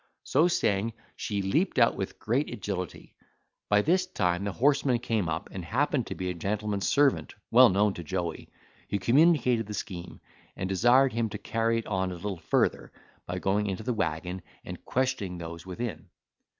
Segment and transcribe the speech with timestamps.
[0.23, 3.13] So saying she leaped out with great agility.
[3.69, 7.69] By this time the horseman came up and happened to be a gentleman's servant well
[7.69, 8.49] known to Joey,
[8.89, 10.19] who communicated the scheme,
[10.55, 12.91] and desired him to carry it on a little further,
[13.27, 16.09] by going into the waggon, and questioning those within.